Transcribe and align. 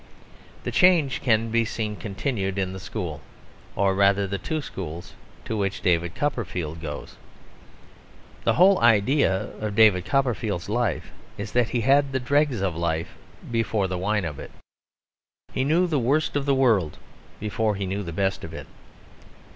The 0.63 0.71
change 0.71 1.21
can 1.21 1.51
be 1.51 1.63
seen 1.63 1.95
continued 1.95 2.57
in 2.57 2.73
the 2.73 2.79
school, 2.79 3.21
or 3.75 3.93
rather 3.93 4.25
the 4.25 4.39
two 4.39 4.59
schools, 4.59 5.13
to 5.45 5.55
which 5.55 5.81
David 5.81 6.15
Copperfield 6.15 6.81
goes. 6.81 7.17
The 8.43 8.55
whole 8.55 8.81
idea 8.81 9.49
of 9.59 9.75
David 9.75 10.03
Copperfield's 10.03 10.67
life 10.69 11.11
is 11.37 11.51
that 11.51 11.69
he 11.69 11.81
had 11.81 12.13
the 12.13 12.19
dregs 12.19 12.61
of 12.61 12.75
life 12.75 13.09
before 13.51 13.87
the 13.87 13.99
wine 13.99 14.25
of 14.25 14.39
it. 14.39 14.49
He 15.53 15.63
knew 15.63 15.85
the 15.85 15.99
worst 15.99 16.35
of 16.35 16.47
the 16.47 16.55
world 16.55 16.97
before 17.39 17.75
he 17.75 17.85
knew 17.85 18.01
the 18.01 18.11
best 18.11 18.43
of 18.43 18.55
it. 18.55 18.65